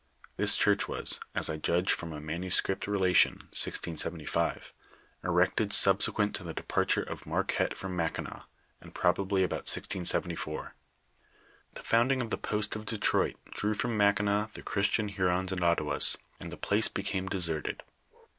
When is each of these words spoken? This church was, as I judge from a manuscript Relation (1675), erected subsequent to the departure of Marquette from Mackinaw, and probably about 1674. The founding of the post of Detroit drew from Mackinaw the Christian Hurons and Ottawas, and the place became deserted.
This 0.35 0.55
church 0.55 0.87
was, 0.87 1.19
as 1.35 1.47
I 1.47 1.57
judge 1.57 1.93
from 1.93 2.11
a 2.11 2.19
manuscript 2.19 2.87
Relation 2.87 3.33
(1675), 3.53 4.73
erected 5.23 5.71
subsequent 5.71 6.33
to 6.33 6.43
the 6.43 6.55
departure 6.55 7.03
of 7.03 7.27
Marquette 7.27 7.77
from 7.77 7.95
Mackinaw, 7.95 8.45
and 8.81 8.95
probably 8.95 9.43
about 9.43 9.69
1674. 9.69 10.73
The 11.75 11.83
founding 11.83 12.19
of 12.19 12.31
the 12.31 12.39
post 12.39 12.75
of 12.75 12.85
Detroit 12.87 13.35
drew 13.51 13.75
from 13.75 13.95
Mackinaw 13.95 14.47
the 14.55 14.63
Christian 14.63 15.07
Hurons 15.07 15.51
and 15.51 15.63
Ottawas, 15.63 16.17
and 16.39 16.51
the 16.51 16.57
place 16.57 16.87
became 16.87 17.29
deserted. 17.29 17.83